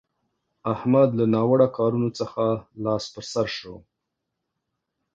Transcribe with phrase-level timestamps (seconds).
[0.73, 2.45] احمد له ناوړه کارونه څخه
[2.83, 3.75] لاس پر سو شو.